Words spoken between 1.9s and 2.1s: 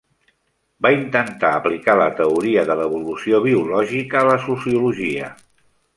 la